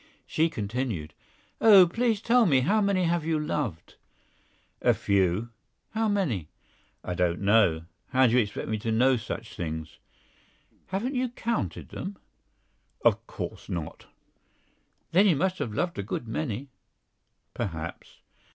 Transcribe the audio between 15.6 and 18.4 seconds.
loved a good many!" "Perhaps."